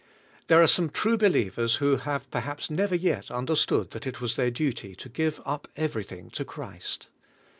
There 0.47 0.59
are 0.59 0.65
some 0.65 0.89
true 0.89 1.15
believers 1.15 1.75
who 1.75 1.97
have 1.97 2.27
perhaps 2.31 2.71
never 2.71 2.95
yet 2.95 3.29
understood 3.29 3.91
that 3.91 4.07
it 4.07 4.19
was 4.19 4.35
their 4.35 4.49
duty 4.49 4.95
to 4.95 5.09
give 5.09 5.39
up 5.45 5.67
everything 5.77 6.31
to 6.31 6.43
Christ. 6.43 7.05